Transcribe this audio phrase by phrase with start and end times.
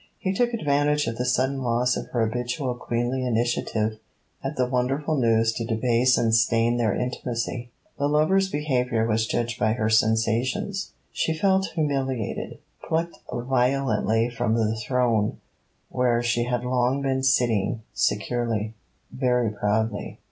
[0.17, 3.99] He took advantage of the sudden loss of her habitual queenly initiative
[4.43, 7.69] at the wonderful news to debase and stain their intimacy.
[7.99, 14.75] The lover's behaviour was judged by her sensations: she felt humiliated, plucked violently from the
[14.75, 15.37] throne
[15.89, 18.73] where she had long been sitting securely,
[19.11, 20.17] very proudly.